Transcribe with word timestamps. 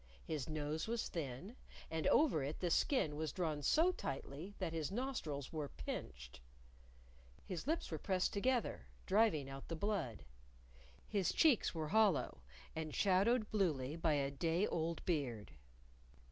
His 0.25 0.49
nose 0.49 0.87
was 0.87 1.09
thin, 1.09 1.55
and 1.91 2.07
over 2.07 2.41
it 2.43 2.59
the 2.59 2.71
skin 2.71 3.15
was 3.17 3.31
drawn 3.31 3.61
so 3.61 3.91
tightly 3.91 4.55
that 4.57 4.73
his 4.73 4.91
nostrils 4.91 5.53
were 5.53 5.69
pinched. 5.69 6.39
His 7.45 7.67
lips 7.67 7.91
were 7.91 7.99
pressed 7.99 8.33
together, 8.33 8.87
driving 9.05 9.47
out 9.47 9.67
the 9.67 9.75
blood. 9.75 10.25
His 11.07 11.31
cheeks 11.31 11.75
were 11.75 11.89
hollow, 11.89 12.41
and 12.75 12.95
shadowed 12.95 13.51
bluely 13.51 13.95
by 13.95 14.13
a 14.13 14.31
day 14.31 14.65
old 14.65 15.05
beard. 15.05 15.51